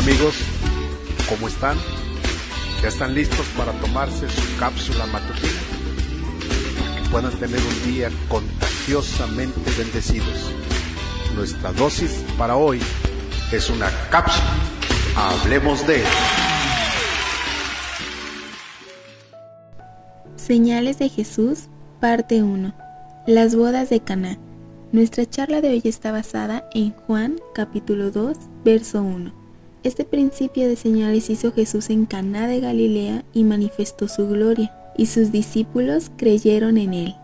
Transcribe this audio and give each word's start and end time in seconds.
amigos, 0.00 0.34
¿cómo 1.28 1.46
están? 1.46 1.76
¿Ya 2.82 2.88
están 2.88 3.14
listos 3.14 3.46
para 3.54 3.70
tomarse 3.80 4.30
su 4.30 4.58
cápsula 4.58 5.04
matutina? 5.06 5.60
Que 6.96 7.10
puedan 7.10 7.32
tener 7.38 7.60
un 7.60 7.92
día 7.92 8.10
contagiosamente 8.28 9.60
bendecidos. 9.76 10.52
Nuestra 11.34 11.72
dosis 11.72 12.24
para 12.38 12.56
hoy 12.56 12.80
es 13.52 13.68
una 13.68 13.90
cápsula. 14.10 14.48
Hablemos 15.16 15.86
de... 15.86 16.02
Señales 20.36 20.98
de 20.98 21.10
Jesús, 21.10 21.68
parte 22.00 22.42
1. 22.42 22.74
Las 23.26 23.54
bodas 23.54 23.90
de 23.90 24.00
Caná. 24.00 24.38
Nuestra 24.92 25.28
charla 25.28 25.60
de 25.60 25.68
hoy 25.68 25.82
está 25.84 26.10
basada 26.10 26.64
en 26.72 26.92
Juan 26.92 27.38
capítulo 27.54 28.10
2, 28.10 28.38
verso 28.64 29.02
1. 29.02 29.39
Este 29.82 30.04
principio 30.04 30.68
de 30.68 30.76
señales 30.76 31.30
hizo 31.30 31.52
Jesús 31.52 31.88
en 31.88 32.04
Caná 32.04 32.46
de 32.46 32.60
Galilea 32.60 33.24
y 33.32 33.44
manifestó 33.44 34.08
su 34.08 34.28
gloria, 34.28 34.74
y 34.94 35.06
sus 35.06 35.32
discípulos 35.32 36.10
creyeron 36.18 36.76
en 36.76 36.92
él. 36.92 37.14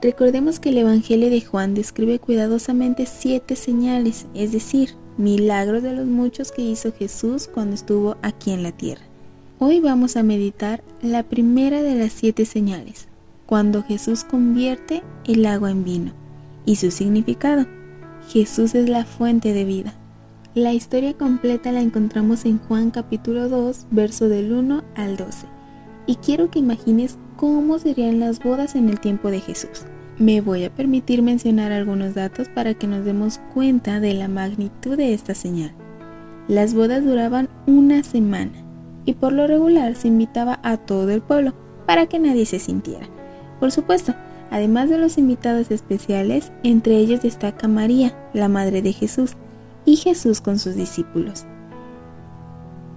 Recordemos 0.00 0.60
que 0.60 0.68
el 0.68 0.78
Evangelio 0.78 1.30
de 1.30 1.40
Juan 1.40 1.74
describe 1.74 2.20
cuidadosamente 2.20 3.06
siete 3.06 3.56
señales, 3.56 4.26
es 4.34 4.52
decir, 4.52 4.90
milagros 5.16 5.82
de 5.82 5.92
los 5.92 6.06
muchos 6.06 6.52
que 6.52 6.62
hizo 6.62 6.92
Jesús 6.92 7.48
cuando 7.52 7.74
estuvo 7.74 8.16
aquí 8.22 8.52
en 8.52 8.62
la 8.62 8.70
tierra. 8.70 9.02
Hoy 9.58 9.80
vamos 9.80 10.16
a 10.16 10.22
meditar 10.22 10.84
la 11.02 11.24
primera 11.24 11.82
de 11.82 11.96
las 11.96 12.12
siete 12.12 12.44
señales, 12.44 13.08
cuando 13.46 13.82
Jesús 13.82 14.22
convierte 14.22 15.02
el 15.26 15.46
agua 15.46 15.72
en 15.72 15.82
vino 15.82 16.12
y 16.64 16.76
su 16.76 16.92
significado. 16.92 17.66
Jesús 18.28 18.76
es 18.76 18.88
la 18.88 19.04
fuente 19.04 19.52
de 19.52 19.64
vida. 19.64 19.94
La 20.54 20.72
historia 20.72 21.14
completa 21.14 21.72
la 21.72 21.80
encontramos 21.80 22.44
en 22.44 22.58
Juan 22.58 22.92
capítulo 22.92 23.48
2, 23.48 23.88
verso 23.90 24.28
del 24.28 24.52
1 24.52 24.84
al 24.94 25.16
12. 25.16 25.48
Y 26.06 26.14
quiero 26.14 26.48
que 26.48 26.60
imagines 26.60 27.18
cómo 27.34 27.80
serían 27.80 28.20
las 28.20 28.38
bodas 28.38 28.76
en 28.76 28.88
el 28.88 29.00
tiempo 29.00 29.32
de 29.32 29.40
Jesús. 29.40 29.82
Me 30.16 30.40
voy 30.40 30.62
a 30.62 30.72
permitir 30.72 31.22
mencionar 31.22 31.72
algunos 31.72 32.14
datos 32.14 32.48
para 32.48 32.74
que 32.74 32.86
nos 32.86 33.04
demos 33.04 33.40
cuenta 33.52 33.98
de 33.98 34.14
la 34.14 34.28
magnitud 34.28 34.96
de 34.96 35.12
esta 35.12 35.34
señal. 35.34 35.72
Las 36.46 36.72
bodas 36.72 37.04
duraban 37.04 37.48
una 37.66 38.04
semana 38.04 38.52
y 39.04 39.14
por 39.14 39.32
lo 39.32 39.48
regular 39.48 39.96
se 39.96 40.06
invitaba 40.06 40.60
a 40.62 40.76
todo 40.76 41.10
el 41.10 41.20
pueblo 41.20 41.52
para 41.84 42.06
que 42.06 42.20
nadie 42.20 42.46
se 42.46 42.60
sintiera. 42.60 43.08
Por 43.58 43.72
supuesto, 43.72 44.14
Además 44.54 44.88
de 44.88 44.98
los 44.98 45.18
invitados 45.18 45.72
especiales, 45.72 46.52
entre 46.62 46.96
ellos 46.98 47.22
destaca 47.22 47.66
María, 47.66 48.16
la 48.32 48.48
Madre 48.48 48.82
de 48.82 48.92
Jesús, 48.92 49.36
y 49.84 49.96
Jesús 49.96 50.40
con 50.40 50.58
sus 50.58 50.74
discípulos. 50.74 51.46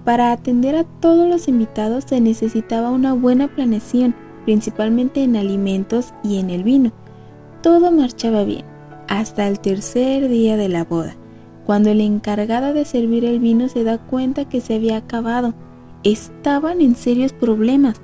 Para 0.04 0.32
atender 0.32 0.74
a 0.74 0.84
todos 0.84 1.28
los 1.28 1.48
invitados 1.48 2.04
se 2.08 2.20
necesitaba 2.20 2.90
una 2.90 3.12
buena 3.12 3.48
planeación, 3.48 4.14
principalmente 4.44 5.22
en 5.22 5.36
alimentos 5.36 6.14
y 6.24 6.38
en 6.38 6.48
el 6.48 6.62
vino. 6.62 6.92
Todo 7.62 7.92
marchaba 7.92 8.44
bien, 8.44 8.64
hasta 9.08 9.46
el 9.48 9.60
tercer 9.60 10.28
día 10.28 10.56
de 10.56 10.70
la 10.70 10.84
boda, 10.84 11.16
cuando 11.66 11.90
el 11.90 12.00
encargado 12.00 12.72
de 12.72 12.86
servir 12.86 13.24
el 13.24 13.40
vino 13.40 13.68
se 13.68 13.84
da 13.84 13.98
cuenta 13.98 14.48
que 14.48 14.60
se 14.62 14.76
había 14.76 14.96
acabado. 14.96 15.52
Estaban 16.04 16.80
en 16.80 16.94
serios 16.94 17.32
problemas. 17.32 18.00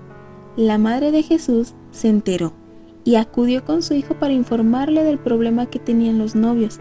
La 0.57 0.77
madre 0.77 1.11
de 1.11 1.23
Jesús 1.23 1.75
se 1.91 2.09
enteró 2.09 2.53
y 3.05 3.15
acudió 3.15 3.65
con 3.65 3.83
su 3.83 3.95
hijo 3.95 4.19
para 4.19 4.35
informarle 4.35 5.05
del 5.05 5.19
problema 5.19 5.67
que 5.67 5.79
tenían 5.79 6.19
los 6.19 6.35
novios. 6.35 6.81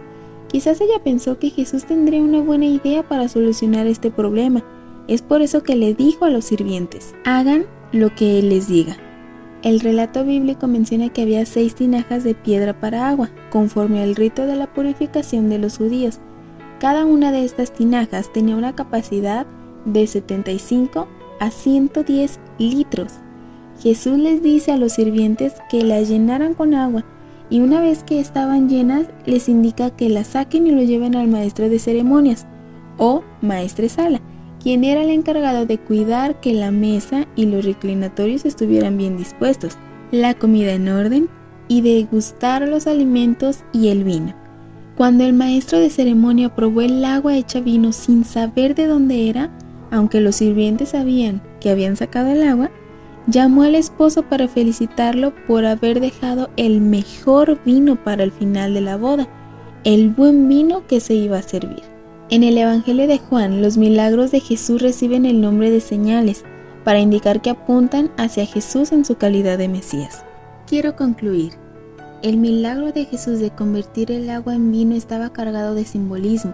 Quizás 0.54 0.80
ella 0.82 1.04
pensó 1.04 1.40
que 1.40 1.50
Jesús 1.50 1.86
tendría 1.86 2.22
una 2.22 2.40
buena 2.40 2.68
idea 2.68 3.02
para 3.02 3.28
solucionar 3.28 3.88
este 3.88 4.12
problema. 4.12 4.64
Es 5.08 5.24
por 5.24 5.42
eso 5.42 5.64
que 5.64 5.76
le 5.76 5.96
dijo 5.96 6.26
a 6.26 6.30
los 6.30 6.46
sirvientes, 6.46 7.16
hagan 7.26 7.66
lo 7.92 8.14
que 8.14 8.38
Él 8.38 8.50
les 8.50 8.68
diga. 8.68 8.96
El 9.64 9.80
relato 9.80 10.24
bíblico 10.24 10.68
menciona 10.68 11.10
que 11.10 11.24
había 11.24 11.48
seis 11.48 11.74
tinajas 11.74 12.24
de 12.24 12.36
piedra 12.36 12.80
para 12.80 13.10
agua, 13.10 13.32
conforme 13.50 14.04
al 14.04 14.16
rito 14.16 14.46
de 14.46 14.56
la 14.56 14.72
purificación 14.72 15.50
de 15.50 15.58
los 15.58 15.80
judíos. 15.80 16.20
Cada 16.80 17.04
una 17.04 17.32
de 17.32 17.46
estas 17.46 17.74
tinajas 17.74 18.32
tenía 18.32 18.56
una 18.56 18.76
capacidad 18.76 19.48
de 19.86 20.06
75 20.06 21.08
a 21.40 21.50
110 21.50 22.40
litros. 22.60 23.12
Jesús 23.82 24.20
les 24.20 24.44
dice 24.44 24.72
a 24.72 24.78
los 24.78 24.94
sirvientes 24.94 25.56
que 25.72 25.84
la 25.84 26.02
llenaran 26.02 26.54
con 26.54 26.76
agua 26.76 27.06
y 27.50 27.60
una 27.60 27.82
vez 27.82 28.04
que 28.04 28.20
estaban 28.20 28.70
llenas 28.70 29.08
les 29.26 29.50
indica 29.50 29.90
que 29.90 30.10
la 30.10 30.24
saquen 30.24 30.68
y 30.68 30.72
lo 30.72 30.82
lleven 30.82 31.16
al 31.16 31.28
maestro 31.28 31.70
de 31.70 31.80
ceremonias 31.80 32.46
o 32.98 33.24
maestresala, 33.42 34.22
quien 34.62 34.84
era 34.84 35.04
el 35.04 35.10
encargado 35.10 35.66
de 35.66 35.78
cuidar 35.78 36.40
que 36.40 36.54
la 36.54 36.72
mesa 36.72 37.28
y 37.36 37.46
los 37.46 37.66
reclinatorios 37.66 38.46
estuvieran 38.46 38.98
bien 38.98 39.18
dispuestos, 39.18 39.78
la 40.12 40.34
comida 40.34 40.74
en 40.74 40.88
orden 40.88 41.30
y 41.68 41.82
degustar 41.82 42.68
los 42.68 42.88
alimentos 42.88 43.64
y 43.74 43.90
el 43.90 44.04
vino. 44.04 44.34
Cuando 44.96 45.24
el 45.24 45.34
maestro 45.34 45.80
de 45.80 45.90
ceremonia 45.90 46.56
probó 46.56 46.82
el 46.82 47.04
agua 47.04 47.36
hecha 47.36 47.60
vino 47.60 47.92
sin 47.92 48.26
saber 48.26 48.76
de 48.76 48.86
dónde 48.86 49.28
era, 49.30 49.50
aunque 49.92 50.22
los 50.22 50.36
sirvientes 50.36 50.90
sabían 50.90 51.42
que 51.60 51.72
habían 51.72 51.96
sacado 51.96 52.30
el 52.32 52.44
agua, 52.44 52.70
llamó 53.28 53.64
al 53.64 53.76
esposo 53.76 54.24
para 54.24 54.48
felicitarlo 54.48 55.34
por 55.48 55.66
haber 55.66 56.00
dejado 56.00 56.50
el 56.58 56.82
mejor 56.82 57.60
vino 57.64 57.96
para 57.96 58.24
el 58.24 58.32
final 58.32 58.74
de 58.74 58.82
la 58.82 58.98
boda, 58.98 59.28
el 59.84 60.10
buen 60.10 60.48
vino 60.48 60.86
que 60.88 61.00
se 61.00 61.14
iba 61.14 61.38
a 61.38 61.44
servir. 61.44 61.84
En 62.30 62.44
el 62.44 62.58
Evangelio 62.58 63.08
de 63.08 63.20
Juan, 63.20 63.62
los 63.62 63.78
milagros 63.78 64.32
de 64.32 64.40
Jesús 64.40 64.82
reciben 64.82 65.26
el 65.26 65.42
nombre 65.42 65.70
de 65.70 65.82
señales, 65.82 66.44
para 66.84 67.00
indicar 67.00 67.42
que 67.42 67.50
apuntan 67.50 68.12
hacia 68.18 68.46
Jesús 68.46 68.92
en 68.92 69.06
su 69.06 69.16
calidad 69.16 69.58
de 69.58 69.70
Mesías. 69.70 70.26
Quiero 70.68 70.96
concluir. 70.96 71.54
El 72.22 72.38
milagro 72.38 72.92
de 72.92 73.06
Jesús 73.06 73.40
de 73.40 73.52
convertir 73.52 74.12
el 74.12 74.30
agua 74.30 74.56
en 74.56 74.72
vino 74.72 74.96
estaba 74.96 75.32
cargado 75.32 75.76
de 75.76 75.86
simbolismo. 75.86 76.54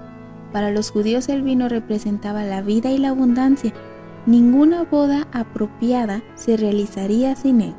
Para 0.52 0.72
los 0.72 0.90
judíos 0.90 1.30
el 1.30 1.44
vino 1.44 1.70
representaba 1.70 2.44
la 2.44 2.62
vida 2.62 2.92
y 2.92 2.98
la 2.98 3.10
abundancia, 3.10 3.74
Ninguna 4.30 4.84
boda 4.84 5.28
apropiada 5.32 6.22
se 6.36 6.56
realizaría 6.56 7.36
sin 7.36 7.62
él. 7.62 7.74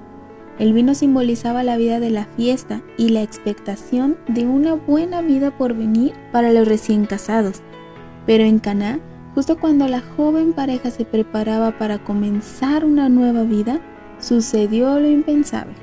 El 0.59 0.73
vino 0.73 0.97
simbolizaba 0.97 1.63
la 1.63 1.77
vida 1.77 2.01
de 2.01 2.11
la 2.11 2.25
fiesta 2.25 2.83
y 2.99 3.11
la 3.11 3.23
expectación 3.23 4.19
de 4.27 4.49
una 4.49 4.75
buena 4.75 5.23
vida 5.23 5.57
por 5.57 5.75
venir 5.75 6.13
para 6.33 6.53
los 6.53 6.67
recién 6.67 7.07
casados. 7.07 7.63
Pero 8.27 8.43
en 8.43 8.59
Caná, 8.59 8.99
justo 9.33 9.61
cuando 9.61 9.87
la 9.87 10.01
joven 10.01 10.53
pareja 10.53 10.91
se 10.91 11.05
preparaba 11.05 11.79
para 11.79 12.03
comenzar 12.03 12.85
una 12.85 13.09
nueva 13.09 13.45
vida, 13.45 13.81
sucedió 14.19 14.99
lo 14.99 15.09
impensable. 15.09 15.77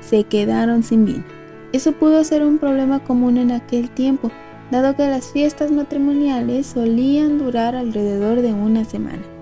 Se 0.00 0.22
quedaron 0.22 0.84
sin 0.84 1.06
vino. 1.06 1.24
Eso 1.72 1.90
pudo 1.90 2.22
ser 2.22 2.44
un 2.44 2.58
problema 2.58 3.02
común 3.02 3.36
en 3.36 3.50
aquel 3.50 3.90
tiempo, 3.90 4.30
dado 4.70 4.94
que 4.94 5.08
las 5.08 5.32
fiestas 5.32 5.72
matrimoniales 5.72 6.66
solían 6.68 7.40
durar 7.40 7.74
alrededor 7.74 8.42
de 8.42 8.52
una 8.52 8.84
semana. 8.84 9.33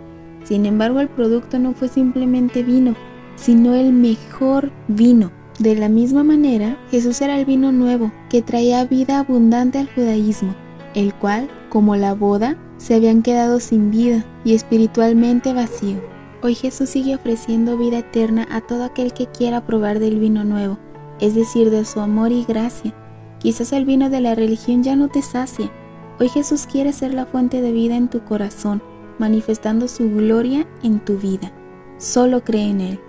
Sin 0.45 0.67
embargo, 0.67 1.01
el 1.01 1.09
producto 1.09 1.59
no 1.59 1.73
fue 1.73 1.89
simplemente 1.89 2.63
vino, 2.63 2.95
sino 3.37 3.75
el 3.75 3.93
mejor 3.93 4.73
vino. 4.89 5.31
De 5.59 5.77
la 5.77 5.89
misma 5.89 6.25
manera, 6.25 6.79
Jesús 6.91 7.21
era 7.21 7.39
el 7.39 7.45
vino 7.45 7.73
nuevo, 7.73 8.11
que 8.29 8.43
traía 8.43 8.85
vida 8.85 9.19
abundante 9.19 9.79
al 9.79 9.89
judaísmo, 9.95 10.55
el 10.95 11.15
cual, 11.15 11.49
como 11.69 11.95
la 11.95 12.15
boda, 12.15 12.57
se 12.79 12.95
habían 12.95 13.23
quedado 13.23 13.61
sin 13.61 13.91
vida 13.91 14.25
y 14.45 14.55
espiritualmente 14.55 15.53
vacío. 15.53 16.03
Hoy 16.43 16.57
Jesús 16.57 16.89
sigue 16.89 17.15
ofreciendo 17.15 17.79
vida 17.79 17.99
eterna 17.99 18.49
a 18.51 18.61
todo 18.63 18.85
aquel 18.85 19.13
que 19.13 19.27
quiera 19.27 19.65
probar 19.65 20.01
del 20.01 20.19
vino 20.19 20.43
nuevo, 20.43 20.79
es 21.21 21.37
decir, 21.37 21.71
de 21.71 21.85
su 21.85 22.01
amor 22.01 22.33
y 22.33 22.45
gracia. 22.45 22.93
Quizás 23.39 23.73
el 23.73 23.85
vino 23.85 24.11
de 24.11 24.21
la 24.21 24.35
religión 24.35 24.83
ya 24.83 24.97
no 24.97 25.09
te 25.09 25.23
sacia. 25.23 25.71
Hoy 26.19 26.29
Jesús 26.29 26.67
quiere 26.67 26.93
ser 26.93 27.15
la 27.15 27.27
fuente 27.27 27.61
de 27.61 27.73
vida 27.73 27.97
en 27.97 28.09
tu 28.09 28.25
corazón 28.25 28.83
manifestando 29.23 29.87
su 29.87 30.11
gloria 30.11 30.67
en 30.83 30.99
tu 30.99 31.17
vida. 31.17 31.53
Solo 31.97 32.43
cree 32.43 32.69
en 32.69 32.81
Él. 32.81 33.01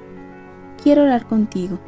Quiero 0.83 1.01
orar 1.01 1.25
contigo. 1.25 1.79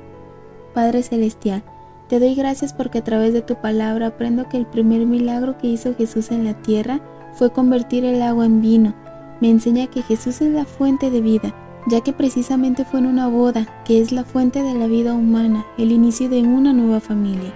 Padre 0.74 1.04
Celestial, 1.04 1.63
te 2.10 2.19
doy 2.19 2.33
gracias 2.33 2.74
porque 2.74 2.98
a 2.98 3.04
través 3.04 3.33
de 3.33 3.44
tu 3.44 3.62
palabra 3.62 4.07
aprendo 4.07 4.50
que 4.50 4.57
el 4.57 4.66
primer 4.66 5.06
milagro 5.06 5.60
que 5.60 5.68
hizo 5.68 5.94
Jesús 5.94 6.31
en 6.31 6.44
la 6.44 6.56
tierra 6.56 7.01
fue 7.36 7.51
convertir 7.51 8.04
el 8.04 8.19
agua 8.24 8.48
en 8.48 8.62
vino. 8.62 8.95
Me 9.42 9.51
enseña 9.51 9.86
que 9.86 10.01
Jesús 10.01 10.42
es 10.42 10.51
la 10.51 10.66
fuente 10.66 11.12
de 11.12 11.22
vida, 11.22 11.54
ya 11.86 12.01
que 12.01 12.12
precisamente 12.12 12.83
fue 12.83 13.01
en 13.01 13.06
una 13.06 13.27
boda, 13.27 13.83
que 13.86 14.01
es 14.01 14.12
la 14.12 14.24
fuente 14.24 14.63
de 14.63 14.74
la 14.74 14.88
vida 14.88 15.13
humana, 15.13 15.68
el 15.77 15.92
inicio 15.92 16.30
de 16.30 16.42
una 16.42 16.74
nueva 16.74 17.00
familia. 17.00 17.54